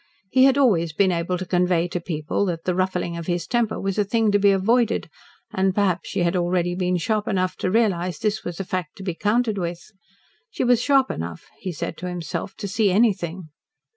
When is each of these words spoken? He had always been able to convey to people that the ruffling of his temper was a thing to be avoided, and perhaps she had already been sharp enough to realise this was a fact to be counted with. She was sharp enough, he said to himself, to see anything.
He 0.31 0.45
had 0.45 0.57
always 0.57 0.93
been 0.93 1.11
able 1.11 1.37
to 1.37 1.45
convey 1.45 1.87
to 1.89 1.99
people 2.01 2.43
that 2.47 2.63
the 2.63 2.73
ruffling 2.73 3.17
of 3.17 3.27
his 3.27 3.45
temper 3.45 3.79
was 3.79 3.99
a 3.99 4.03
thing 4.03 4.31
to 4.31 4.39
be 4.39 4.49
avoided, 4.49 5.11
and 5.53 5.75
perhaps 5.75 6.09
she 6.09 6.21
had 6.23 6.35
already 6.35 6.73
been 6.73 6.97
sharp 6.97 7.27
enough 7.27 7.55
to 7.57 7.69
realise 7.69 8.17
this 8.17 8.43
was 8.43 8.59
a 8.59 8.63
fact 8.65 8.95
to 8.95 9.03
be 9.03 9.13
counted 9.13 9.59
with. 9.59 9.91
She 10.49 10.63
was 10.63 10.81
sharp 10.81 11.11
enough, 11.11 11.51
he 11.59 11.71
said 11.71 11.97
to 11.97 12.09
himself, 12.09 12.55
to 12.55 12.67
see 12.67 12.89
anything. 12.89 13.49